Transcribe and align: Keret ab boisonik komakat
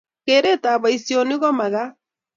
Keret 0.25 0.63
ab 0.71 0.81
boisonik 0.81 1.39
komakat 1.41 1.91